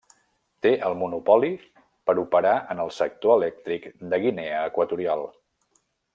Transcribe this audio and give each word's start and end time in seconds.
Té 0.65 0.69
el 0.87 0.95
monopoli 1.01 1.49
per 2.09 2.15
operar 2.21 2.53
en 2.77 2.81
el 2.85 2.91
sector 3.01 3.35
elèctric 3.37 3.87
de 4.15 4.21
Guinea 4.25 4.65
Equatorial. 4.73 5.25